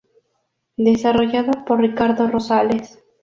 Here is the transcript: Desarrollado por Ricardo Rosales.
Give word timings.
Desarrollado 0.77 1.63
por 1.63 1.79
Ricardo 1.79 2.27
Rosales. 2.27 3.03